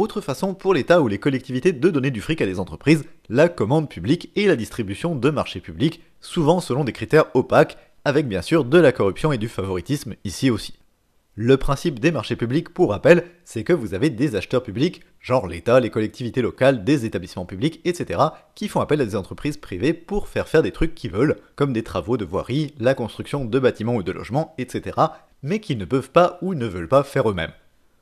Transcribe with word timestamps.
Autre 0.00 0.22
façon 0.22 0.54
pour 0.54 0.72
l'État 0.72 1.02
ou 1.02 1.08
les 1.08 1.18
collectivités 1.18 1.74
de 1.74 1.90
donner 1.90 2.10
du 2.10 2.22
fric 2.22 2.40
à 2.40 2.46
des 2.46 2.58
entreprises, 2.58 3.04
la 3.28 3.50
commande 3.50 3.90
publique 3.90 4.30
et 4.34 4.46
la 4.46 4.56
distribution 4.56 5.14
de 5.14 5.28
marchés 5.28 5.60
publics, 5.60 6.02
souvent 6.22 6.60
selon 6.60 6.84
des 6.84 6.94
critères 6.94 7.26
opaques, 7.34 7.76
avec 8.06 8.26
bien 8.26 8.40
sûr 8.40 8.64
de 8.64 8.78
la 8.78 8.92
corruption 8.92 9.30
et 9.30 9.36
du 9.36 9.46
favoritisme 9.46 10.14
ici 10.24 10.48
aussi. 10.48 10.72
Le 11.34 11.58
principe 11.58 11.98
des 11.98 12.12
marchés 12.12 12.34
publics, 12.34 12.70
pour 12.70 12.92
rappel, 12.92 13.26
c'est 13.44 13.62
que 13.62 13.74
vous 13.74 13.92
avez 13.92 14.08
des 14.08 14.36
acheteurs 14.36 14.62
publics, 14.62 15.02
genre 15.20 15.46
l'État, 15.46 15.80
les 15.80 15.90
collectivités 15.90 16.40
locales, 16.40 16.82
des 16.82 17.04
établissements 17.04 17.44
publics, 17.44 17.82
etc., 17.84 18.22
qui 18.54 18.68
font 18.68 18.80
appel 18.80 19.02
à 19.02 19.04
des 19.04 19.16
entreprises 19.16 19.58
privées 19.58 19.92
pour 19.92 20.28
faire 20.28 20.48
faire 20.48 20.62
des 20.62 20.72
trucs 20.72 20.94
qu'ils 20.94 21.12
veulent, 21.12 21.36
comme 21.56 21.74
des 21.74 21.84
travaux 21.84 22.16
de 22.16 22.24
voirie, 22.24 22.72
la 22.78 22.94
construction 22.94 23.44
de 23.44 23.58
bâtiments 23.58 23.96
ou 23.96 24.02
de 24.02 24.12
logements, 24.12 24.54
etc., 24.56 24.98
mais 25.42 25.60
qu'ils 25.60 25.76
ne 25.76 25.84
peuvent 25.84 26.10
pas 26.10 26.38
ou 26.40 26.54
ne 26.54 26.66
veulent 26.66 26.88
pas 26.88 27.04
faire 27.04 27.28
eux-mêmes. 27.28 27.52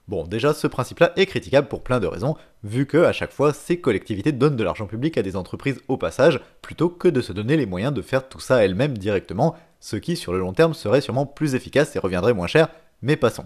Bon, 0.09 0.27
déjà, 0.27 0.55
ce 0.55 0.67
principe-là 0.67 1.13
est 1.17 1.27
critiquable 1.27 1.69
pour 1.69 1.83
plein 1.83 2.01
de 2.01 2.07
raisons, 2.07 2.35
vu 2.65 2.87
que 2.87 2.97
à 2.97 3.13
chaque 3.13 3.33
fois, 3.33 3.53
ces 3.53 3.79
collectivités 3.79 4.33
donnent 4.33 4.57
de 4.57 4.65
l'argent 4.65 4.87
public 4.87 5.19
à 5.19 5.23
des 5.23 5.37
entreprises 5.37 5.83
au 5.87 5.99
passage, 5.99 6.41
plutôt 6.62 6.89
que 6.89 7.09
de 7.09 7.21
se 7.21 7.35
donner 7.35 7.59
les 7.59 7.66
moyens 7.66 7.93
de 7.93 8.01
faire 8.01 8.27
tout 8.27 8.41
ça 8.41 8.65
elles-mêmes 8.65 8.97
directement, 8.97 9.55
ce 9.80 9.97
qui 9.97 10.16
sur 10.16 10.33
le 10.33 10.39
long 10.39 10.55
terme 10.55 10.73
serait 10.73 11.02
sûrement 11.02 11.27
plus 11.27 11.55
efficace 11.55 11.95
et 11.95 11.99
reviendrait 11.99 12.33
moins 12.33 12.47
cher, 12.47 12.69
mais 13.02 13.16
passons. 13.16 13.45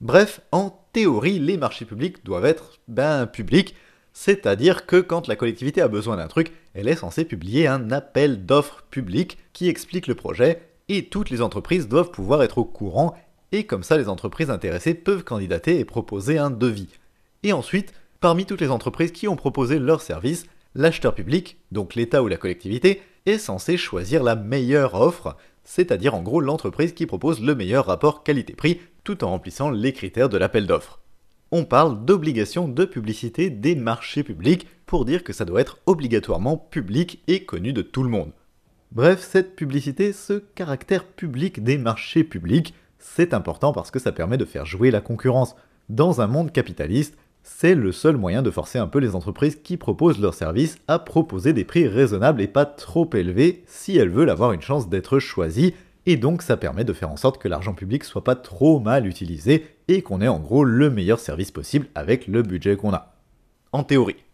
Bref, 0.00 0.40
en 0.50 0.84
théorie, 0.92 1.38
les 1.38 1.56
marchés 1.56 1.84
publics 1.84 2.24
doivent 2.24 2.46
être, 2.46 2.80
ben, 2.88 3.26
publics, 3.26 3.76
c'est-à-dire 4.12 4.86
que 4.86 5.00
quand 5.00 5.28
la 5.28 5.36
collectivité 5.36 5.80
a 5.80 5.88
besoin 5.88 6.16
d'un 6.16 6.26
truc, 6.26 6.52
elle 6.74 6.88
est 6.88 6.96
censée 6.96 7.24
publier 7.24 7.68
un 7.68 7.92
appel 7.92 8.44
d'offres 8.44 8.82
public 8.90 9.38
qui 9.52 9.68
explique 9.68 10.08
le 10.08 10.16
projet, 10.16 10.60
et 10.88 11.06
toutes 11.06 11.30
les 11.30 11.40
entreprises 11.40 11.88
doivent 11.88 12.10
pouvoir 12.10 12.42
être 12.42 12.58
au 12.58 12.64
courant 12.64 13.14
et 13.54 13.64
comme 13.64 13.84
ça 13.84 13.96
les 13.96 14.08
entreprises 14.08 14.50
intéressées 14.50 14.94
peuvent 14.94 15.22
candidater 15.22 15.78
et 15.78 15.84
proposer 15.84 16.38
un 16.38 16.50
devis. 16.50 16.88
Et 17.44 17.52
ensuite, 17.52 17.94
parmi 18.18 18.46
toutes 18.46 18.60
les 18.60 18.70
entreprises 18.70 19.12
qui 19.12 19.28
ont 19.28 19.36
proposé 19.36 19.78
leur 19.78 20.00
service, 20.00 20.46
l'acheteur 20.74 21.14
public, 21.14 21.58
donc 21.70 21.94
l'État 21.94 22.20
ou 22.24 22.26
la 22.26 22.36
collectivité, 22.36 23.00
est 23.26 23.38
censé 23.38 23.76
choisir 23.76 24.24
la 24.24 24.34
meilleure 24.34 25.00
offre, 25.00 25.36
c'est-à-dire 25.62 26.16
en 26.16 26.22
gros 26.22 26.40
l'entreprise 26.40 26.94
qui 26.94 27.06
propose 27.06 27.40
le 27.40 27.54
meilleur 27.54 27.86
rapport 27.86 28.24
qualité-prix 28.24 28.80
tout 29.04 29.22
en 29.22 29.30
remplissant 29.30 29.70
les 29.70 29.92
critères 29.92 30.28
de 30.28 30.36
l'appel 30.36 30.66
d'offres. 30.66 31.00
On 31.52 31.64
parle 31.64 32.04
d'obligation 32.04 32.66
de 32.66 32.84
publicité 32.84 33.50
des 33.50 33.76
marchés 33.76 34.24
publics 34.24 34.66
pour 34.84 35.04
dire 35.04 35.22
que 35.22 35.32
ça 35.32 35.44
doit 35.44 35.60
être 35.60 35.78
obligatoirement 35.86 36.56
public 36.56 37.22
et 37.28 37.44
connu 37.44 37.72
de 37.72 37.82
tout 37.82 38.02
le 38.02 38.08
monde. 38.08 38.32
Bref, 38.90 39.20
cette 39.30 39.54
publicité, 39.54 40.12
ce 40.12 40.34
caractère 40.34 41.04
public 41.04 41.62
des 41.62 41.78
marchés 41.78 42.24
publics, 42.24 42.74
c'est 43.04 43.34
important 43.34 43.72
parce 43.72 43.90
que 43.90 43.98
ça 44.00 44.12
permet 44.12 44.38
de 44.38 44.44
faire 44.46 44.64
jouer 44.64 44.90
la 44.90 45.02
concurrence. 45.02 45.54
Dans 45.88 46.22
un 46.22 46.26
monde 46.26 46.50
capitaliste, 46.50 47.16
c'est 47.42 47.74
le 47.74 47.92
seul 47.92 48.16
moyen 48.16 48.40
de 48.42 48.50
forcer 48.50 48.78
un 48.78 48.88
peu 48.88 48.98
les 48.98 49.14
entreprises 49.14 49.56
qui 49.62 49.76
proposent 49.76 50.18
leurs 50.18 50.34
services 50.34 50.78
à 50.88 50.98
proposer 50.98 51.52
des 51.52 51.64
prix 51.64 51.86
raisonnables 51.86 52.40
et 52.40 52.48
pas 52.48 52.64
trop 52.64 53.08
élevés 53.12 53.62
si 53.66 53.96
elles 53.96 54.08
veulent 54.08 54.30
avoir 54.30 54.52
une 54.52 54.62
chance 54.62 54.88
d'être 54.88 55.18
choisies, 55.18 55.74
et 56.06 56.16
donc 56.16 56.42
ça 56.42 56.56
permet 56.56 56.84
de 56.84 56.94
faire 56.94 57.10
en 57.10 57.18
sorte 57.18 57.40
que 57.40 57.46
l'argent 57.46 57.74
public 57.74 58.02
soit 58.04 58.24
pas 58.24 58.36
trop 58.36 58.80
mal 58.80 59.06
utilisé 59.06 59.66
et 59.86 60.00
qu'on 60.00 60.22
ait 60.22 60.28
en 60.28 60.40
gros 60.40 60.64
le 60.64 60.90
meilleur 60.90 61.20
service 61.20 61.50
possible 61.50 61.86
avec 61.94 62.26
le 62.26 62.42
budget 62.42 62.76
qu'on 62.76 62.94
a. 62.94 63.14
En 63.72 63.84
théorie. 63.84 64.24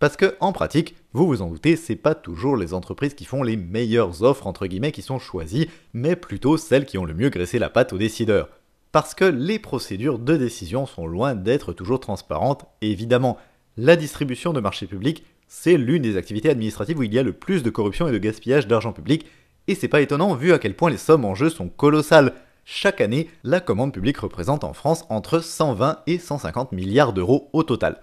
Parce 0.00 0.16
que, 0.16 0.36
en 0.40 0.52
pratique, 0.52 0.96
vous 1.14 1.26
vous 1.26 1.40
en 1.40 1.48
doutez, 1.48 1.76
c'est 1.76 1.96
pas 1.96 2.14
toujours 2.14 2.56
les 2.56 2.74
entreprises 2.74 3.14
qui 3.14 3.24
font 3.24 3.42
les 3.42 3.56
meilleures 3.56 4.22
offres 4.22 4.46
entre 4.46 4.66
guillemets 4.66 4.92
qui 4.92 5.00
sont 5.00 5.18
choisies, 5.18 5.68
mais 5.94 6.16
plutôt 6.16 6.58
celles 6.58 6.84
qui 6.84 6.98
ont 6.98 7.06
le 7.06 7.14
mieux 7.14 7.30
graissé 7.30 7.58
la 7.58 7.70
patte 7.70 7.94
aux 7.94 7.98
décideurs. 7.98 8.50
Parce 8.92 9.14
que 9.14 9.24
les 9.24 9.58
procédures 9.58 10.18
de 10.18 10.36
décision 10.36 10.84
sont 10.84 11.06
loin 11.06 11.34
d'être 11.34 11.72
toujours 11.72 12.00
transparentes, 12.00 12.66
évidemment. 12.82 13.38
La 13.78 13.96
distribution 13.96 14.52
de 14.52 14.60
marchés 14.60 14.86
publics, 14.86 15.24
c'est 15.46 15.78
l'une 15.78 16.02
des 16.02 16.18
activités 16.18 16.50
administratives 16.50 16.98
où 16.98 17.02
il 17.02 17.14
y 17.14 17.18
a 17.18 17.22
le 17.22 17.32
plus 17.32 17.62
de 17.62 17.70
corruption 17.70 18.06
et 18.06 18.12
de 18.12 18.18
gaspillage 18.18 18.66
d'argent 18.66 18.92
public, 18.92 19.24
et 19.66 19.74
c'est 19.74 19.88
pas 19.88 20.02
étonnant 20.02 20.34
vu 20.34 20.52
à 20.52 20.58
quel 20.58 20.76
point 20.76 20.90
les 20.90 20.96
sommes 20.98 21.24
en 21.24 21.34
jeu 21.34 21.48
sont 21.48 21.68
colossales. 21.68 22.34
Chaque 22.64 23.00
année, 23.00 23.30
la 23.44 23.60
commande 23.60 23.94
publique 23.94 24.18
représente 24.18 24.62
en 24.62 24.74
France 24.74 25.06
entre 25.08 25.40
120 25.40 26.02
et 26.06 26.18
150 26.18 26.72
milliards 26.72 27.14
d'euros 27.14 27.48
au 27.54 27.62
total. 27.62 28.00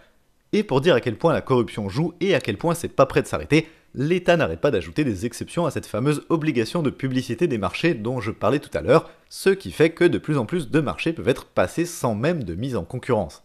Et 0.56 0.64
pour 0.64 0.80
dire 0.80 0.96
à 0.96 1.02
quel 1.02 1.18
point 1.18 1.34
la 1.34 1.42
corruption 1.42 1.90
joue 1.90 2.14
et 2.22 2.34
à 2.34 2.40
quel 2.40 2.56
point 2.56 2.76
c'est 2.76 2.88
pas 2.88 3.06
prêt 3.06 3.22
de 3.22 3.28
s'arrêter, 3.28 3.68
l'État 3.94 4.38
n'arrête 4.38 4.62
pas 4.62 4.72
d'ajouter 4.72 5.04
des 5.04 5.26
exceptions 5.26 5.66
à 5.66 5.72
cette 5.72 5.86
fameuse 5.86 6.24
obligation 6.30 6.82
de 6.82 6.90
publicité 6.90 7.46
des 7.48 7.58
marchés 7.58 7.94
dont 7.94 8.22
je 8.22 8.32
parlais 8.32 8.60
tout 8.60 8.70
à 8.74 8.80
l'heure, 8.80 9.10
ce 9.28 9.50
qui 9.50 9.70
fait 9.72 9.90
que 9.90 10.06
de 10.06 10.18
plus 10.18 10.38
en 10.38 10.46
plus 10.46 10.72
de 10.72 10.80
marchés 10.80 11.12
peuvent 11.12 11.28
être 11.28 11.44
passés 11.44 11.86
sans 11.86 12.16
même 12.16 12.46
de 12.46 12.56
mise 12.56 12.78
en 12.78 12.86
concurrence. 12.86 13.44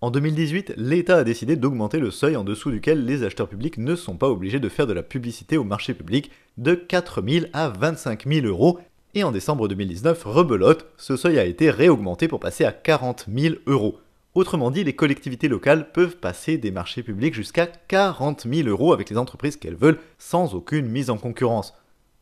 En 0.00 0.10
2018, 0.10 0.74
l'État 0.76 1.18
a 1.18 1.22
décidé 1.22 1.54
d'augmenter 1.54 2.00
le 2.00 2.10
seuil 2.10 2.34
en 2.34 2.42
dessous 2.42 2.72
duquel 2.72 3.04
les 3.04 3.22
acheteurs 3.22 3.48
publics 3.48 3.78
ne 3.78 3.94
sont 3.94 4.16
pas 4.16 4.28
obligés 4.28 4.58
de 4.58 4.68
faire 4.68 4.88
de 4.88 4.92
la 4.92 5.04
publicité 5.04 5.58
au 5.58 5.64
marché 5.64 5.94
public 5.94 6.32
de 6.56 6.74
4 6.74 7.22
000 7.22 7.46
à 7.52 7.68
25 7.68 8.26
000 8.26 8.46
euros, 8.48 8.80
et 9.14 9.22
en 9.22 9.30
décembre 9.30 9.68
2019, 9.68 10.24
rebelote, 10.24 10.86
ce 10.96 11.16
seuil 11.16 11.38
a 11.38 11.44
été 11.44 11.70
réaugmenté 11.70 12.26
pour 12.26 12.40
passer 12.40 12.64
à 12.64 12.72
40 12.72 13.26
000 13.32 13.54
euros. 13.68 14.00
Autrement 14.34 14.70
dit, 14.70 14.84
les 14.84 14.94
collectivités 14.94 15.48
locales 15.48 15.90
peuvent 15.90 16.16
passer 16.16 16.58
des 16.58 16.70
marchés 16.70 17.02
publics 17.02 17.34
jusqu'à 17.34 17.66
40 17.66 18.46
000 18.48 18.68
euros 18.68 18.92
avec 18.92 19.10
les 19.10 19.16
entreprises 19.16 19.56
qu'elles 19.56 19.74
veulent 19.74 19.98
sans 20.18 20.54
aucune 20.54 20.86
mise 20.86 21.10
en 21.10 21.16
concurrence. 21.16 21.74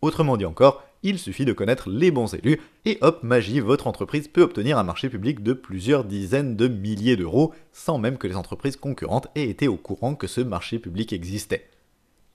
Autrement 0.03 0.37
dit 0.37 0.45
encore, 0.45 0.85
il 1.03 1.19
suffit 1.19 1.45
de 1.45 1.53
connaître 1.53 1.91
les 1.91 2.11
bons 2.11 2.35
élus 2.35 2.61
et 2.85 2.99
hop, 3.01 3.23
magie, 3.23 3.61
votre 3.61 3.87
entreprise 3.87 4.29
peut 4.29 4.43
obtenir 4.43 4.79
un 4.79 4.85
marché 4.85 5.09
public 5.09 5.43
de 5.43 5.53
plusieurs 5.53 6.05
dizaines 6.05 6.57
de 6.57 6.69
milliers 6.69 7.17
d'euros 7.17 7.53
sans 7.73 7.99
même 7.99 8.19
que 8.19 8.27
les 8.27 8.37
entreprises 8.37 8.77
concurrentes 8.77 9.29
aient 9.35 9.49
été 9.49 9.69
au 9.69 9.77
courant 9.77 10.15
que 10.15 10.27
ce 10.27 10.41
marché 10.41 10.79
public 10.79 11.13
existait. 11.13 11.69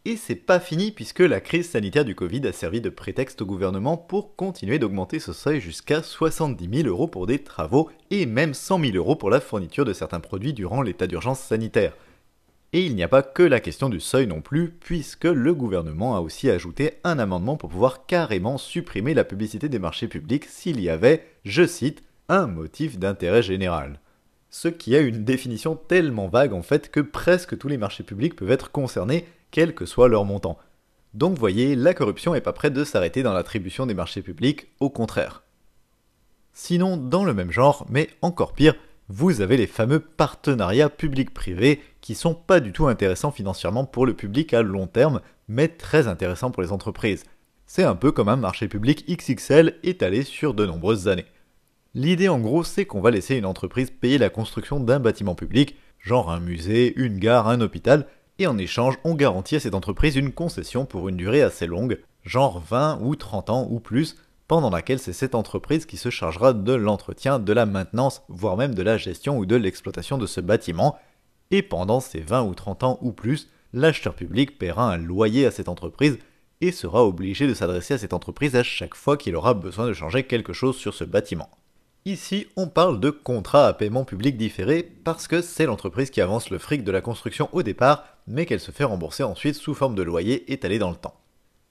Et 0.03 0.15
c'est 0.15 0.35
pas 0.35 0.59
fini 0.59 0.91
puisque 0.91 1.19
la 1.19 1.39
crise 1.39 1.69
sanitaire 1.69 2.05
du 2.05 2.15
Covid 2.15 2.47
a 2.47 2.53
servi 2.53 2.81
de 2.81 2.89
prétexte 2.89 3.43
au 3.43 3.45
gouvernement 3.45 3.97
pour 3.97 4.35
continuer 4.35 4.79
d'augmenter 4.79 5.19
ce 5.19 5.31
seuil 5.31 5.61
jusqu'à 5.61 6.01
70 6.01 6.69
000 6.83 6.89
euros 6.89 7.07
pour 7.07 7.27
des 7.27 7.43
travaux 7.43 7.87
et 8.09 8.25
même 8.25 8.55
100 8.55 8.79
000 8.83 8.97
euros 8.97 9.15
pour 9.15 9.29
la 9.29 9.39
fourniture 9.39 9.85
de 9.85 9.93
certains 9.93 10.19
produits 10.19 10.53
durant 10.53 10.81
l'état 10.81 11.05
d'urgence 11.05 11.39
sanitaire. 11.39 11.93
Et 12.73 12.83
il 12.83 12.95
n'y 12.95 13.03
a 13.03 13.07
pas 13.07 13.21
que 13.21 13.43
la 13.43 13.59
question 13.59 13.89
du 13.89 13.99
seuil 13.99 14.25
non 14.25 14.41
plus, 14.41 14.71
puisque 14.71 15.25
le 15.25 15.53
gouvernement 15.53 16.15
a 16.15 16.21
aussi 16.21 16.49
ajouté 16.49 16.93
un 17.03 17.19
amendement 17.19 17.57
pour 17.57 17.69
pouvoir 17.69 18.07
carrément 18.07 18.57
supprimer 18.57 19.13
la 19.13 19.25
publicité 19.25 19.69
des 19.69 19.77
marchés 19.77 20.07
publics 20.07 20.45
s'il 20.45 20.81
y 20.81 20.89
avait, 20.89 21.27
je 21.43 21.67
cite, 21.67 22.01
un 22.27 22.47
motif 22.47 22.97
d'intérêt 22.97 23.43
général. 23.43 23.99
Ce 24.49 24.67
qui 24.67 24.95
a 24.95 24.99
une 24.99 25.23
définition 25.23 25.75
tellement 25.75 26.27
vague 26.27 26.53
en 26.53 26.63
fait 26.63 26.89
que 26.89 27.01
presque 27.01 27.57
tous 27.57 27.67
les 27.67 27.77
marchés 27.77 28.03
publics 28.03 28.35
peuvent 28.35 28.51
être 28.51 28.71
concernés 28.71 29.25
quel 29.51 29.75
que 29.75 29.85
soit 29.85 30.07
leur 30.07 30.25
montant. 30.25 30.57
Donc 31.13 31.37
voyez, 31.37 31.75
la 31.75 31.93
corruption 31.93 32.33
n'est 32.33 32.41
pas 32.41 32.53
prête 32.53 32.73
de 32.73 32.83
s'arrêter 32.83 33.21
dans 33.21 33.33
l'attribution 33.33 33.85
des 33.85 33.93
marchés 33.93 34.21
publics, 34.21 34.67
au 34.79 34.89
contraire. 34.89 35.43
Sinon, 36.53 36.97
dans 36.97 37.23
le 37.23 37.33
même 37.33 37.51
genre, 37.51 37.85
mais 37.89 38.09
encore 38.21 38.53
pire, 38.53 38.75
vous 39.09 39.41
avez 39.41 39.57
les 39.57 39.67
fameux 39.67 39.99
partenariats 39.99 40.89
public-privé 40.89 41.81
qui 41.99 42.15
sont 42.15 42.33
pas 42.33 42.61
du 42.61 42.71
tout 42.71 42.87
intéressants 42.87 43.31
financièrement 43.31 43.85
pour 43.85 44.05
le 44.05 44.13
public 44.13 44.53
à 44.53 44.61
long 44.61 44.87
terme, 44.87 45.21
mais 45.49 45.67
très 45.67 46.07
intéressants 46.07 46.51
pour 46.51 46.63
les 46.63 46.71
entreprises. 46.71 47.25
C'est 47.65 47.83
un 47.83 47.95
peu 47.95 48.11
comme 48.11 48.29
un 48.29 48.37
marché 48.37 48.67
public 48.67 49.05
XXL 49.09 49.75
étalé 49.83 50.23
sur 50.23 50.53
de 50.53 50.65
nombreuses 50.65 51.07
années. 51.07 51.25
L'idée 51.93 52.29
en 52.29 52.39
gros, 52.39 52.63
c'est 52.63 52.85
qu'on 52.85 53.01
va 53.01 53.11
laisser 53.11 53.35
une 53.35 53.45
entreprise 53.45 53.91
payer 53.91 54.17
la 54.17 54.29
construction 54.29 54.79
d'un 54.79 54.99
bâtiment 54.99 55.35
public, 55.35 55.75
genre 55.99 56.31
un 56.31 56.39
musée, 56.39 56.93
une 56.97 57.19
gare, 57.19 57.49
un 57.49 57.59
hôpital, 57.59 58.07
et 58.41 58.47
en 58.47 58.57
échange, 58.57 58.97
on 59.03 59.13
garantit 59.13 59.57
à 59.57 59.59
cette 59.59 59.75
entreprise 59.75 60.15
une 60.15 60.31
concession 60.31 60.85
pour 60.85 61.07
une 61.07 61.15
durée 61.17 61.43
assez 61.43 61.67
longue, 61.67 61.99
genre 62.23 62.59
20 62.59 62.99
ou 63.01 63.15
30 63.15 63.51
ans 63.51 63.67
ou 63.69 63.79
plus, 63.79 64.15
pendant 64.47 64.71
laquelle 64.71 64.97
c'est 64.97 65.13
cette 65.13 65.35
entreprise 65.35 65.85
qui 65.85 65.95
se 65.95 66.09
chargera 66.09 66.53
de 66.53 66.73
l'entretien, 66.73 67.37
de 67.37 67.53
la 67.53 67.67
maintenance, 67.67 68.23
voire 68.29 68.57
même 68.57 68.73
de 68.73 68.81
la 68.81 68.97
gestion 68.97 69.37
ou 69.37 69.45
de 69.45 69.55
l'exploitation 69.55 70.17
de 70.17 70.25
ce 70.25 70.41
bâtiment, 70.41 70.97
et 71.51 71.61
pendant 71.61 71.99
ces 71.99 72.21
20 72.21 72.41
ou 72.43 72.55
30 72.55 72.83
ans 72.83 72.97
ou 73.01 73.11
plus, 73.11 73.47
l'acheteur 73.73 74.15
public 74.15 74.57
paiera 74.57 74.91
un 74.91 74.97
loyer 74.97 75.45
à 75.45 75.51
cette 75.51 75.69
entreprise 75.69 76.17
et 76.61 76.71
sera 76.71 77.05
obligé 77.05 77.45
de 77.45 77.53
s'adresser 77.53 77.93
à 77.93 77.97
cette 77.99 78.13
entreprise 78.13 78.55
à 78.55 78.63
chaque 78.63 78.95
fois 78.95 79.17
qu'il 79.17 79.35
aura 79.35 79.53
besoin 79.53 79.85
de 79.85 79.93
changer 79.93 80.23
quelque 80.23 80.53
chose 80.53 80.77
sur 80.77 80.95
ce 80.95 81.03
bâtiment. 81.03 81.49
Ici, 82.05 82.47
on 82.55 82.67
parle 82.67 82.99
de 82.99 83.11
contrat 83.11 83.67
à 83.67 83.73
paiement 83.73 84.05
public 84.05 84.35
différé 84.35 84.81
parce 84.81 85.27
que 85.27 85.43
c'est 85.43 85.67
l'entreprise 85.67 86.09
qui 86.09 86.19
avance 86.19 86.49
le 86.49 86.57
fric 86.57 86.83
de 86.83 86.91
la 86.91 86.99
construction 86.99 87.47
au 87.51 87.61
départ, 87.61 88.05
mais 88.25 88.47
qu'elle 88.47 88.59
se 88.59 88.71
fait 88.71 88.85
rembourser 88.85 89.21
ensuite 89.21 89.53
sous 89.53 89.75
forme 89.75 89.93
de 89.93 90.01
loyer 90.01 90.51
étalé 90.51 90.79
dans 90.79 90.89
le 90.89 90.95
temps. 90.95 91.13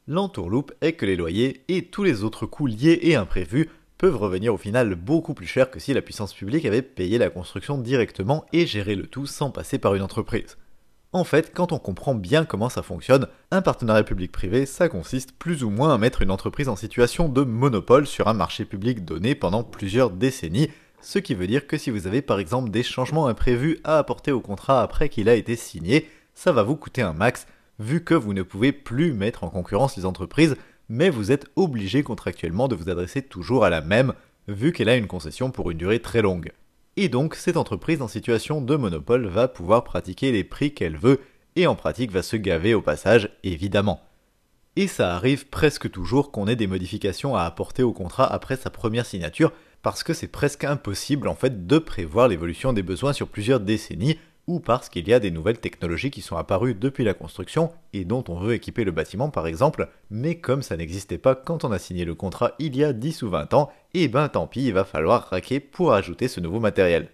L'entourloupe 0.07 0.73
est 0.83 0.93
que 0.93 1.05
les 1.05 1.17
loyers 1.17 1.65
et 1.67 1.87
tous 1.87 2.05
les 2.05 2.23
autres 2.23 2.47
coûts 2.47 2.69
liés 2.69 3.01
et 3.03 3.17
imprévus 3.17 3.71
peuvent 3.99 4.17
revenir 4.17 4.55
au 4.55 4.57
final 4.57 4.95
beaucoup 4.95 5.35
plus 5.35 5.49
cher 5.49 5.69
que 5.69 5.81
si 5.81 5.95
la 5.95 6.01
puissance 6.01 6.33
publique 6.33 6.65
avait 6.65 6.83
payé 6.83 7.19
la 7.19 7.29
construction 7.29 7.77
directement 7.77 8.47
et 8.53 8.67
géré 8.67 8.95
le 8.95 9.09
tout 9.09 9.27
sans 9.27 9.51
passer 9.51 9.81
par 9.81 9.97
une 9.97 10.03
entreprise. 10.03 10.59
En 11.13 11.25
fait, 11.25 11.53
quand 11.53 11.73
on 11.73 11.81
comprend 11.81 12.15
bien 12.15 12.45
comment 12.45 12.69
ça 12.69 12.85
fonctionne, 12.85 13.27
un 13.51 13.63
partenariat 13.63 14.05
public-privé, 14.05 14.65
ça 14.65 14.89
consiste 14.89 15.33
plus 15.33 15.65
ou 15.65 15.71
moins 15.71 15.93
à 15.93 15.99
mettre 15.99 16.23
une 16.23 16.31
entreprise 16.31 16.69
en 16.69 16.77
situation 16.77 17.29
de 17.29 17.43
monopole 17.43 18.07
sur 18.07 18.29
un 18.29 18.33
marché 18.33 18.65
public 18.65 19.05
donné 19.05 19.35
pendant 19.35 19.65
plusieurs 19.65 20.11
décennies, 20.11 20.71
Ce 21.03 21.19
qui 21.19 21.35
veut 21.35 21.49
dire 21.49 21.67
que 21.67 21.79
si 21.79 21.91
vous 21.91 22.07
avez 22.07 22.23
par 22.23 22.39
exemple 22.39 22.71
des 22.71 22.83
changements 22.83 23.27
imprévus 23.27 23.81
à 23.85 23.99
apporter 23.99 24.33
au 24.33 24.41
contrat 24.41 24.83
après 24.83 25.09
qu'il 25.09 25.29
a 25.29 25.35
été 25.35 25.57
signé, 25.57 26.09
ça 26.35 26.53
va 26.53 26.63
vous 26.63 26.77
coûter 26.77 27.03
un 27.03 27.15
max, 27.15 27.47
vu 27.81 28.05
que 28.05 28.15
vous 28.15 28.35
ne 28.35 28.43
pouvez 28.43 28.71
plus 28.71 29.13
mettre 29.13 29.43
en 29.43 29.49
concurrence 29.49 29.97
les 29.97 30.05
entreprises, 30.05 30.57
mais 30.89 31.11
vous 31.11 31.33
êtes 31.33 31.47
obligé 31.57 32.03
contractuellement 32.03 32.69
de 32.69 32.77
vous 32.77 32.91
adresser 32.91 33.23
toujours 33.23 33.65
à 33.65 33.71
la 33.71 33.81
même, 33.81 34.13
vu 34.47 34.73
qu'elle 34.73 34.91
a 34.91 34.97
une 34.97 35.07
concession 35.07 35.51
pour 35.51 35.71
une 35.71 35.79
durée 35.79 36.01
très 36.01 36.23
longue. 36.23 36.53
Et 36.97 37.09
donc 37.09 37.35
cette 37.35 37.57
entreprise 37.57 38.03
en 38.03 38.09
situation 38.09 38.61
de 38.61 38.77
monopole 38.77 39.27
va 39.27 39.49
pouvoir 39.49 39.85
pratiquer 39.85 40.33
les 40.33 40.45
prix 40.45 40.75
qu'elle 40.75 40.97
veut, 40.97 41.21
et 41.57 41.67
en 41.67 41.75
pratique 41.75 42.13
va 42.13 42.23
se 42.23 42.37
gaver 42.37 42.75
au 42.75 42.83
passage, 42.83 43.31
évidemment. 43.43 44.03
Et 44.77 44.87
ça 44.87 45.15
arrive 45.15 45.49
presque 45.49 45.91
toujours 45.91 46.31
qu'on 46.31 46.47
ait 46.47 46.57
des 46.57 46.67
modifications 46.67 47.35
à 47.35 47.43
apporter 47.43 47.83
au 47.83 47.93
contrat 47.93 48.33
après 48.33 48.57
sa 48.57 48.71
première 48.71 49.07
signature, 49.07 49.53
parce 49.83 50.03
que 50.03 50.15
c'est 50.15 50.29
presque 50.29 50.65
impossible 50.65 51.29
en 51.29 51.35
fait 51.35 51.67
de 51.67 51.79
prévoir 51.79 52.29
l'évolution 52.29 52.73
des 52.73 52.83
besoins 52.83 53.13
sur 53.13 53.29
plusieurs 53.29 53.61
décennies, 53.61 54.19
ou 54.47 54.61
parce 54.61 54.89
qu'il 54.89 55.09
y 55.09 55.13
a 55.13 55.21
des 55.21 55.31
nouvelles 55.31 55.61
technologies 55.61 56.11
qui 56.11 56.23
sont 56.23 56.37
apparues 56.37 56.75
depuis 56.75 57.05
la 57.05 57.15
construction 57.15 57.73
et 57.93 58.05
dont 58.05 58.25
on 58.29 58.39
veut 58.39 58.55
équiper 58.55 58.85
le 58.85 58.91
bâtiment 58.91 59.31
par 59.31 59.47
exemple, 59.47 59.89
mais 60.11 60.37
comme 60.37 60.63
ça 60.63 60.77
n'existait 60.77 61.19
pas 61.19 61.35
quand 61.35 61.65
on 61.65 61.73
a 61.73 61.79
signé 61.79 62.05
le 62.05 62.15
contrat 62.15 62.53
il 62.59 62.77
y 62.77 62.85
a 62.85 62.93
10 62.93 63.23
ou 63.23 63.31
20 63.31 63.55
ans, 63.55 63.71
et 63.95 64.05
eh 64.05 64.09
ben 64.09 64.29
tant 64.29 64.47
pis, 64.47 64.65
il 64.65 64.73
va 64.73 64.85
falloir 64.85 65.29
raquer 65.31 65.61
pour 65.61 65.93
ajouter 65.93 66.29
ce 66.29 66.41
nouveau 66.41 66.61
matériel. 66.61 67.09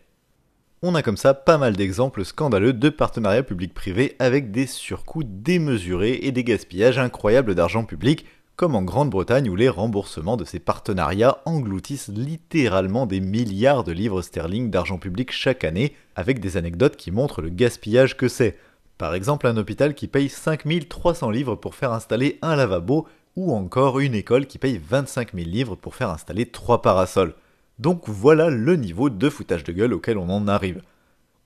On 0.82 0.94
a 0.94 1.02
comme 1.02 1.16
ça 1.16 1.32
pas 1.32 1.56
mal 1.56 1.74
d'exemples 1.74 2.24
scandaleux 2.24 2.74
de 2.74 2.90
partenariats 2.90 3.42
publics-privés 3.42 4.14
avec 4.18 4.50
des 4.50 4.66
surcoûts 4.66 5.24
démesurés 5.24 6.20
et 6.22 6.32
des 6.32 6.44
gaspillages 6.44 6.98
incroyables 6.98 7.54
d'argent 7.54 7.84
public, 7.84 8.26
comme 8.56 8.74
en 8.74 8.82
Grande-Bretagne 8.82 9.50
où 9.50 9.56
les 9.56 9.68
remboursements 9.68 10.38
de 10.38 10.44
ces 10.44 10.58
partenariats 10.58 11.38
engloutissent 11.44 12.08
littéralement 12.08 13.06
des 13.06 13.20
milliards 13.20 13.84
de 13.84 13.92
livres 13.92 14.22
sterling 14.22 14.70
d'argent 14.70 14.98
public 14.98 15.30
chaque 15.30 15.62
année, 15.62 15.94
avec 16.14 16.40
des 16.40 16.56
anecdotes 16.56 16.96
qui 16.96 17.10
montrent 17.10 17.42
le 17.42 17.50
gaspillage 17.50 18.16
que 18.16 18.28
c'est. 18.28 18.56
Par 18.96 19.14
exemple, 19.14 19.46
un 19.46 19.58
hôpital 19.58 19.94
qui 19.94 20.08
paye 20.08 20.30
5300 20.30 21.30
livres 21.30 21.54
pour 21.54 21.74
faire 21.74 21.92
installer 21.92 22.38
un 22.40 22.56
lavabo, 22.56 23.06
ou 23.36 23.52
encore 23.52 24.00
une 24.00 24.14
école 24.14 24.46
qui 24.46 24.56
paye 24.56 24.80
25 24.82 25.34
000 25.34 25.46
livres 25.46 25.76
pour 25.76 25.94
faire 25.94 26.08
installer 26.08 26.46
trois 26.46 26.80
parasols. 26.80 27.34
Donc 27.78 28.08
voilà 28.08 28.48
le 28.48 28.76
niveau 28.76 29.10
de 29.10 29.28
foutage 29.28 29.64
de 29.64 29.72
gueule 29.72 29.92
auquel 29.92 30.16
on 30.16 30.30
en 30.30 30.48
arrive. 30.48 30.80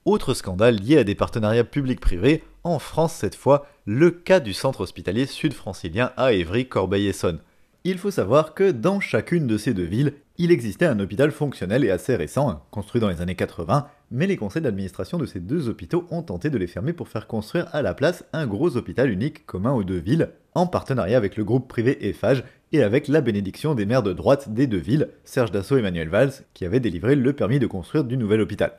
Autre 0.07 0.33
scandale 0.33 0.77
lié 0.77 0.97
à 0.97 1.05
des 1.05 1.15
partenariats 1.15 1.63
publics-privés, 1.63 2.43
en 2.65 2.79
France 2.79 3.13
cette 3.13 3.35
fois, 3.35 3.67
le 3.85 4.11
cas 4.11 4.41
du 4.41 4.55
centre 4.55 4.81
hospitalier 4.81 5.27
sud-francilien 5.27 6.13
à 6.17 6.33
Évry-Corbeil-Essonne. 6.33 7.41
Il 7.85 7.99
faut 7.99 8.11
savoir 8.11 8.55
que 8.55 8.71
dans 8.71 8.99
chacune 9.01 9.47
de 9.47 9.59
ces 9.59 9.75
deux 9.75 9.85
villes, 9.85 10.15
il 10.39 10.53
existait 10.53 10.87
un 10.87 11.01
hôpital 11.01 11.31
fonctionnel 11.31 11.85
et 11.85 11.91
assez 11.91 12.17
récent, 12.17 12.65
construit 12.71 12.99
dans 12.99 13.11
les 13.11 13.21
années 13.21 13.35
80, 13.35 13.89
mais 14.11 14.27
les 14.27 14.39
conseils 14.39 14.63
d'administration 14.63 15.19
de 15.19 15.27
ces 15.27 15.39
deux 15.39 15.69
hôpitaux 15.69 16.07
ont 16.11 16.23
tenté 16.23 16.49
de 16.49 16.57
les 16.57 16.67
fermer 16.67 16.95
pour 16.95 17.09
faire 17.09 17.27
construire 17.27 17.69
à 17.75 17.83
la 17.83 17.93
place 17.93 18.25
un 18.33 18.47
gros 18.47 18.79
hôpital 18.79 19.11
unique 19.11 19.45
commun 19.45 19.73
aux 19.73 19.85
deux 19.85 20.01
villes, 20.01 20.31
en 20.55 20.67
partenariat 20.67 21.19
avec 21.19 21.37
le 21.37 21.45
groupe 21.45 21.69
privé 21.69 22.09
Eiffage 22.09 22.43
et 22.73 22.83
avec 22.83 23.07
la 23.07 23.21
bénédiction 23.21 23.75
des 23.75 23.85
maires 23.85 24.03
de 24.03 24.15
droite 24.15 24.49
des 24.49 24.67
deux 24.67 24.79
villes, 24.79 25.11
Serge 25.25 25.51
Dassault 25.51 25.77
et 25.77 25.81
Emmanuel 25.81 26.09
Valls, 26.09 26.33
qui 26.55 26.65
avaient 26.65 26.81
délivré 26.81 27.17
le 27.17 27.35
permis 27.35 27.59
de 27.59 27.67
construire 27.67 28.05
du 28.05 28.17
nouvel 28.17 28.41
hôpital. 28.41 28.73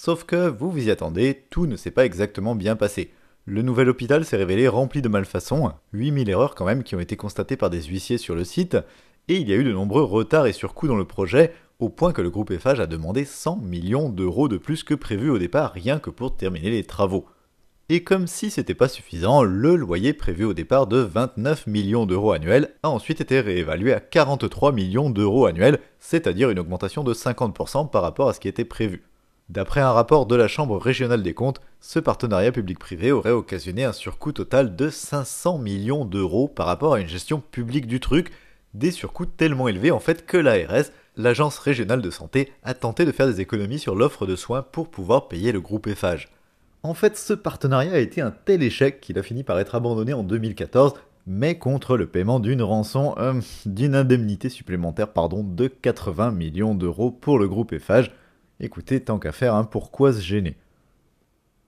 Sauf 0.00 0.22
que, 0.22 0.48
vous 0.48 0.70
vous 0.70 0.86
y 0.86 0.92
attendez, 0.92 1.42
tout 1.50 1.66
ne 1.66 1.74
s'est 1.74 1.90
pas 1.90 2.04
exactement 2.04 2.54
bien 2.54 2.76
passé. 2.76 3.10
Le 3.46 3.62
nouvel 3.62 3.88
hôpital 3.88 4.24
s'est 4.24 4.36
révélé 4.36 4.68
rempli 4.68 5.02
de 5.02 5.08
malfaçons, 5.08 5.72
8000 5.92 6.30
erreurs 6.30 6.54
quand 6.54 6.66
même 6.66 6.84
qui 6.84 6.94
ont 6.94 7.00
été 7.00 7.16
constatées 7.16 7.56
par 7.56 7.68
des 7.68 7.82
huissiers 7.82 8.16
sur 8.16 8.36
le 8.36 8.44
site, 8.44 8.76
et 9.26 9.38
il 9.38 9.48
y 9.48 9.52
a 9.52 9.56
eu 9.56 9.64
de 9.64 9.72
nombreux 9.72 10.04
retards 10.04 10.46
et 10.46 10.52
surcoûts 10.52 10.86
dans 10.86 10.94
le 10.94 11.04
projet, 11.04 11.52
au 11.80 11.88
point 11.88 12.12
que 12.12 12.22
le 12.22 12.30
groupe 12.30 12.52
Eiffage 12.52 12.78
a 12.78 12.86
demandé 12.86 13.24
100 13.24 13.56
millions 13.56 14.08
d'euros 14.08 14.46
de 14.46 14.56
plus 14.56 14.84
que 14.84 14.94
prévu 14.94 15.30
au 15.30 15.38
départ 15.38 15.72
rien 15.72 15.98
que 15.98 16.10
pour 16.10 16.36
terminer 16.36 16.70
les 16.70 16.84
travaux. 16.84 17.26
Et 17.88 18.04
comme 18.04 18.28
si 18.28 18.52
c'était 18.52 18.74
pas 18.74 18.86
suffisant, 18.86 19.42
le 19.42 19.74
loyer 19.74 20.12
prévu 20.12 20.44
au 20.44 20.54
départ 20.54 20.86
de 20.86 20.98
29 20.98 21.66
millions 21.66 22.06
d'euros 22.06 22.30
annuels 22.30 22.72
a 22.84 22.90
ensuite 22.90 23.20
été 23.20 23.40
réévalué 23.40 23.92
à 23.92 23.98
43 23.98 24.70
millions 24.70 25.10
d'euros 25.10 25.46
annuels, 25.46 25.80
c'est-à-dire 25.98 26.50
une 26.50 26.60
augmentation 26.60 27.02
de 27.02 27.12
50% 27.12 27.90
par 27.90 28.02
rapport 28.02 28.28
à 28.28 28.32
ce 28.32 28.38
qui 28.38 28.46
était 28.46 28.64
prévu. 28.64 29.02
D'après 29.48 29.80
un 29.80 29.92
rapport 29.92 30.26
de 30.26 30.36
la 30.36 30.46
Chambre 30.46 30.76
régionale 30.76 31.22
des 31.22 31.32
comptes, 31.32 31.62
ce 31.80 31.98
partenariat 31.98 32.52
public-privé 32.52 33.12
aurait 33.12 33.30
occasionné 33.30 33.82
un 33.82 33.94
surcoût 33.94 34.32
total 34.32 34.76
de 34.76 34.90
500 34.90 35.56
millions 35.56 36.04
d'euros 36.04 36.48
par 36.48 36.66
rapport 36.66 36.92
à 36.92 37.00
une 37.00 37.08
gestion 37.08 37.40
publique 37.40 37.86
du 37.86 37.98
truc, 37.98 38.30
des 38.74 38.90
surcoûts 38.90 39.24
tellement 39.24 39.66
élevés 39.66 39.90
en 39.90 40.00
fait 40.00 40.26
que 40.26 40.36
l'ARS, 40.36 40.90
l'Agence 41.16 41.58
régionale 41.58 42.02
de 42.02 42.10
santé, 42.10 42.52
a 42.62 42.74
tenté 42.74 43.06
de 43.06 43.12
faire 43.12 43.26
des 43.26 43.40
économies 43.40 43.78
sur 43.78 43.94
l'offre 43.94 44.26
de 44.26 44.36
soins 44.36 44.60
pour 44.60 44.90
pouvoir 44.90 45.28
payer 45.28 45.50
le 45.50 45.62
groupe 45.62 45.86
Eiffage. 45.86 46.28
En 46.82 46.92
fait, 46.92 47.16
ce 47.16 47.32
partenariat 47.32 47.94
a 47.94 47.98
été 47.98 48.20
un 48.20 48.30
tel 48.30 48.62
échec 48.62 49.00
qu'il 49.00 49.18
a 49.18 49.22
fini 49.22 49.44
par 49.44 49.58
être 49.58 49.74
abandonné 49.74 50.12
en 50.12 50.24
2014, 50.24 50.92
mais 51.26 51.56
contre 51.56 51.96
le 51.96 52.06
paiement 52.06 52.38
d'une 52.38 52.62
rançon, 52.62 53.14
euh, 53.16 53.40
d'une 53.64 53.94
indemnité 53.94 54.50
supplémentaire, 54.50 55.08
pardon, 55.08 55.42
de 55.42 55.68
80 55.68 56.32
millions 56.32 56.74
d'euros 56.74 57.10
pour 57.10 57.38
le 57.38 57.48
groupe 57.48 57.72
Eiffage. 57.72 58.12
Écoutez, 58.60 59.00
tant 59.00 59.20
qu'à 59.20 59.30
faire, 59.30 59.54
hein, 59.54 59.64
pourquoi 59.64 60.12
se 60.12 60.20
gêner? 60.20 60.56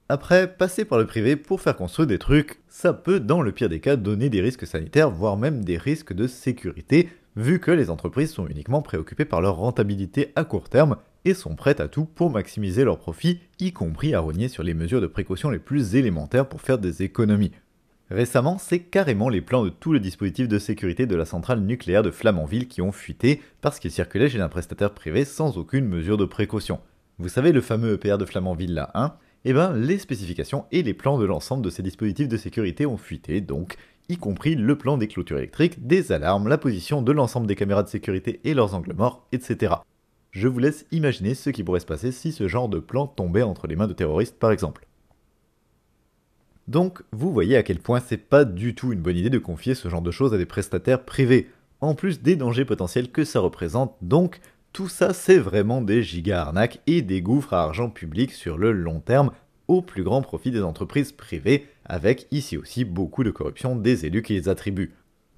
Après, 0.08 0.52
passer 0.52 0.84
par 0.84 0.98
le 0.98 1.06
privé 1.06 1.36
pour 1.36 1.60
faire 1.60 1.76
construire 1.76 2.08
des 2.08 2.18
trucs, 2.18 2.60
ça 2.68 2.92
peut, 2.92 3.20
dans 3.20 3.42
le 3.42 3.52
pire 3.52 3.68
des 3.68 3.78
cas, 3.78 3.94
donner 3.94 4.28
des 4.28 4.40
risques 4.40 4.66
sanitaires, 4.66 5.08
voire 5.08 5.36
même 5.36 5.64
des 5.64 5.78
risques 5.78 6.12
de 6.12 6.26
sécurité, 6.26 7.08
vu 7.36 7.60
que 7.60 7.70
les 7.70 7.90
entreprises 7.90 8.32
sont 8.32 8.48
uniquement 8.48 8.82
préoccupées 8.82 9.24
par 9.24 9.40
leur 9.40 9.54
rentabilité 9.54 10.32
à 10.34 10.42
court 10.42 10.68
terme 10.68 10.96
et 11.24 11.32
sont 11.32 11.54
prêtes 11.54 11.78
à 11.78 11.86
tout 11.86 12.06
pour 12.06 12.30
maximiser 12.30 12.82
leurs 12.82 12.98
profits, 12.98 13.38
y 13.60 13.72
compris 13.72 14.12
à 14.14 14.18
rogner 14.18 14.48
sur 14.48 14.64
les 14.64 14.74
mesures 14.74 15.00
de 15.00 15.06
précaution 15.06 15.48
les 15.48 15.60
plus 15.60 15.94
élémentaires 15.94 16.48
pour 16.48 16.60
faire 16.60 16.78
des 16.78 17.04
économies. 17.04 17.52
Récemment, 18.10 18.58
c'est 18.58 18.80
carrément 18.80 19.28
les 19.28 19.40
plans 19.40 19.62
de 19.62 19.68
tout 19.68 19.92
le 19.92 20.00
dispositif 20.00 20.48
de 20.48 20.58
sécurité 20.58 21.06
de 21.06 21.14
la 21.14 21.24
centrale 21.24 21.60
nucléaire 21.60 22.02
de 22.02 22.10
Flamanville 22.10 22.66
qui 22.66 22.82
ont 22.82 22.90
fuité 22.90 23.40
parce 23.60 23.78
qu'ils 23.78 23.92
circulaient 23.92 24.28
chez 24.28 24.40
un 24.40 24.48
prestataire 24.48 24.92
privé 24.92 25.24
sans 25.24 25.58
aucune 25.58 25.86
mesure 25.86 26.16
de 26.16 26.24
précaution. 26.24 26.80
Vous 27.18 27.28
savez 27.28 27.52
le 27.52 27.60
fameux 27.60 27.94
EPR 27.94 28.18
de 28.18 28.24
Flamanville 28.24 28.74
là, 28.74 28.90
hein? 28.94 29.14
Eh 29.44 29.52
ben, 29.52 29.74
les 29.74 29.98
spécifications 29.98 30.64
et 30.72 30.82
les 30.82 30.92
plans 30.92 31.18
de 31.18 31.24
l'ensemble 31.24 31.64
de 31.64 31.70
ces 31.70 31.84
dispositifs 31.84 32.28
de 32.28 32.36
sécurité 32.36 32.84
ont 32.84 32.96
fuité, 32.96 33.40
donc, 33.40 33.76
y 34.08 34.16
compris 34.16 34.56
le 34.56 34.76
plan 34.76 34.98
des 34.98 35.06
clôtures 35.06 35.38
électriques, 35.38 35.86
des 35.86 36.10
alarmes, 36.10 36.48
la 36.48 36.58
position 36.58 37.02
de 37.02 37.12
l'ensemble 37.12 37.46
des 37.46 37.54
caméras 37.54 37.84
de 37.84 37.88
sécurité 37.88 38.40
et 38.42 38.54
leurs 38.54 38.74
angles 38.74 38.92
morts, 38.92 39.26
etc. 39.30 39.74
Je 40.32 40.48
vous 40.48 40.58
laisse 40.58 40.84
imaginer 40.90 41.34
ce 41.34 41.50
qui 41.50 41.62
pourrait 41.62 41.80
se 41.80 41.86
passer 41.86 42.10
si 42.10 42.32
ce 42.32 42.48
genre 42.48 42.68
de 42.68 42.80
plan 42.80 43.06
tombait 43.06 43.42
entre 43.42 43.68
les 43.68 43.76
mains 43.76 43.86
de 43.86 43.92
terroristes 43.92 44.38
par 44.38 44.50
exemple. 44.50 44.86
Donc, 46.70 47.02
vous 47.10 47.32
voyez 47.32 47.56
à 47.56 47.64
quel 47.64 47.80
point 47.80 47.98
c'est 47.98 48.16
pas 48.16 48.44
du 48.44 48.76
tout 48.76 48.92
une 48.92 49.00
bonne 49.00 49.16
idée 49.16 49.28
de 49.28 49.40
confier 49.40 49.74
ce 49.74 49.88
genre 49.88 50.02
de 50.02 50.12
choses 50.12 50.32
à 50.32 50.38
des 50.38 50.46
prestataires 50.46 51.04
privés, 51.04 51.50
en 51.80 51.96
plus 51.96 52.22
des 52.22 52.36
dangers 52.36 52.64
potentiels 52.64 53.10
que 53.10 53.24
ça 53.24 53.40
représente, 53.40 53.96
donc 54.02 54.38
tout 54.72 54.88
ça 54.88 55.12
c'est 55.12 55.38
vraiment 55.38 55.82
des 55.82 56.04
giga 56.04 56.42
arnaques 56.42 56.78
et 56.86 57.02
des 57.02 57.22
gouffres 57.22 57.54
à 57.54 57.62
argent 57.64 57.90
public 57.90 58.30
sur 58.30 58.56
le 58.56 58.70
long 58.70 59.00
terme, 59.00 59.32
au 59.66 59.82
plus 59.82 60.04
grand 60.04 60.22
profit 60.22 60.52
des 60.52 60.62
entreprises 60.62 61.10
privées, 61.10 61.66
avec 61.86 62.28
ici 62.30 62.56
aussi 62.56 62.84
beaucoup 62.84 63.24
de 63.24 63.32
corruption 63.32 63.74
des 63.74 64.06
élus 64.06 64.22
qui 64.22 64.34
les 64.34 64.48
attribuent. 64.48 64.94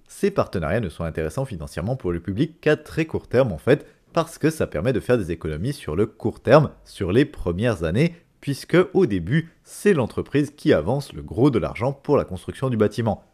Ces 0.08 0.30
partenariats 0.30 0.80
ne 0.80 0.90
sont 0.90 1.04
intéressants 1.04 1.46
financièrement 1.46 1.96
pour 1.96 2.12
le 2.12 2.20
public 2.20 2.60
qu'à 2.60 2.76
très 2.76 3.06
court 3.06 3.26
terme 3.26 3.52
en 3.52 3.58
fait, 3.58 3.86
parce 4.12 4.36
que 4.36 4.50
ça 4.50 4.66
permet 4.66 4.92
de 4.92 5.00
faire 5.00 5.16
des 5.16 5.30
économies 5.30 5.72
sur 5.72 5.96
le 5.96 6.04
court 6.04 6.40
terme, 6.40 6.72
sur 6.84 7.10
les 7.10 7.24
premières 7.24 7.84
années, 7.84 8.16
puisque 8.42 8.76
au 8.92 9.06
début, 9.06 9.50
c'est 9.62 9.94
l'entreprise 9.94 10.50
qui 10.50 10.74
avance 10.74 11.14
le 11.14 11.22
gros 11.22 11.50
de 11.50 11.60
l'argent 11.60 11.92
pour 11.92 12.18
la 12.18 12.24
construction 12.24 12.68
du 12.68 12.76
bâtiment. 12.76 13.24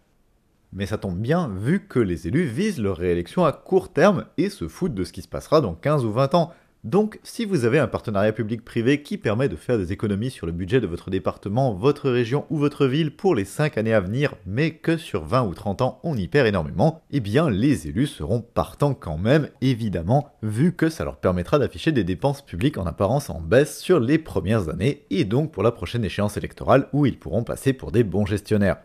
Mais 0.73 0.85
ça 0.85 0.99
tombe 0.99 1.19
bien 1.19 1.49
vu 1.49 1.87
que 1.87 1.99
les 1.99 2.29
élus 2.29 2.45
visent 2.45 2.79
leur 2.79 2.99
réélection 2.99 3.47
à 3.47 3.53
court 3.53 3.91
terme 3.91 4.27
et 4.37 4.51
se 4.51 4.69
foutent 4.69 4.95
de 4.95 5.05
ce 5.05 5.13
qui 5.15 5.23
se 5.23 5.29
passera 5.29 5.63
dans 5.63 5.75
15 5.75 6.05
ou 6.05 6.13
20 6.13 6.35
ans, 6.35 6.53
donc, 6.89 7.21
si 7.23 7.45
vous 7.45 7.67
avez 7.67 7.79
un 7.79 7.87
partenariat 7.87 8.33
public-privé 8.33 9.03
qui 9.03 9.19
permet 9.19 9.51
de 9.51 9.57
faire 9.57 9.77
des 9.77 9.93
économies 9.93 10.31
sur 10.31 10.47
le 10.47 10.53
budget 10.53 10.81
de 10.81 10.87
votre 10.87 11.11
département, 11.11 11.75
votre 11.75 12.09
région 12.09 12.47
ou 12.49 12.57
votre 12.57 12.87
ville 12.87 13.15
pour 13.15 13.35
les 13.35 13.45
5 13.45 13.77
années 13.77 13.93
à 13.93 14.01
venir, 14.01 14.35
mais 14.47 14.71
que 14.71 14.97
sur 14.97 15.23
20 15.23 15.43
ou 15.43 15.53
30 15.53 15.83
ans 15.83 16.01
on 16.03 16.17
y 16.17 16.29
perd 16.29 16.47
énormément, 16.47 17.03
eh 17.11 17.21
bien 17.21 17.51
les 17.51 17.89
élus 17.89 18.07
seront 18.07 18.41
partants 18.41 18.95
quand 18.95 19.19
même, 19.19 19.51
évidemment, 19.61 20.33
vu 20.43 20.73
que 20.73 20.89
ça 20.89 21.05
leur 21.05 21.19
permettra 21.19 21.59
d'afficher 21.59 21.93
des 21.93 22.05
dépenses 22.05 22.41
publiques 22.41 22.79
en 22.79 22.87
apparence 22.87 23.29
en 23.29 23.43
baisse 23.43 23.79
sur 23.79 24.01
les 24.01 24.17
premières 24.17 24.71
années, 24.71 25.05
et 25.11 25.27
donc 25.27 25.53
pour 25.53 25.63
la 25.63 25.73
prochaine 25.73 26.07
échéance 26.07 26.39
électorale 26.39 26.89
où 26.95 27.05
ils 27.05 27.19
pourront 27.19 27.45
passer 27.45 27.75
pour 27.75 27.93
des 27.93 28.03
bons 28.03 28.25
gestionnaires. 28.25 28.79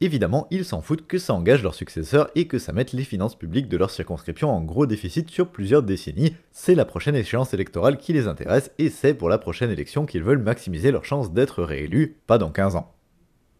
Évidemment, 0.00 0.48
ils 0.50 0.64
s'en 0.64 0.82
foutent 0.82 1.06
que 1.06 1.18
ça 1.18 1.34
engage 1.34 1.62
leurs 1.62 1.74
successeurs 1.74 2.28
et 2.34 2.46
que 2.46 2.58
ça 2.58 2.72
mette 2.72 2.92
les 2.92 3.04
finances 3.04 3.38
publiques 3.38 3.68
de 3.68 3.76
leur 3.76 3.90
circonscription 3.90 4.50
en 4.50 4.60
gros 4.60 4.86
déficit 4.86 5.30
sur 5.30 5.48
plusieurs 5.48 5.82
décennies. 5.82 6.36
C'est 6.50 6.74
la 6.74 6.84
prochaine 6.84 7.14
échéance 7.14 7.54
électorale 7.54 7.96
qui 7.96 8.12
les 8.12 8.26
intéresse 8.26 8.72
et 8.78 8.90
c'est 8.90 9.14
pour 9.14 9.28
la 9.28 9.38
prochaine 9.38 9.70
élection 9.70 10.04
qu'ils 10.04 10.24
veulent 10.24 10.42
maximiser 10.42 10.90
leurs 10.90 11.04
chances 11.04 11.32
d'être 11.32 11.62
réélus, 11.62 12.16
pas 12.26 12.38
dans 12.38 12.50
15 12.50 12.76
ans. 12.76 12.94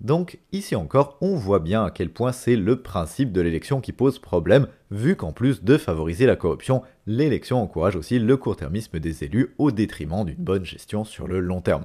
Donc 0.00 0.38
ici 0.52 0.74
encore, 0.74 1.16
on 1.20 1.36
voit 1.36 1.60
bien 1.60 1.84
à 1.84 1.90
quel 1.90 2.10
point 2.10 2.32
c'est 2.32 2.56
le 2.56 2.82
principe 2.82 3.32
de 3.32 3.40
l'élection 3.40 3.80
qui 3.80 3.92
pose 3.92 4.18
problème, 4.18 4.66
vu 4.90 5.16
qu'en 5.16 5.32
plus 5.32 5.62
de 5.62 5.78
favoriser 5.78 6.26
la 6.26 6.36
corruption, 6.36 6.82
l'élection 7.06 7.62
encourage 7.62 7.96
aussi 7.96 8.18
le 8.18 8.36
court-termisme 8.36 8.98
des 8.98 9.24
élus 9.24 9.54
au 9.56 9.70
détriment 9.70 10.24
d'une 10.24 10.34
bonne 10.34 10.64
gestion 10.64 11.04
sur 11.04 11.28
le 11.28 11.40
long 11.40 11.60
terme. 11.60 11.84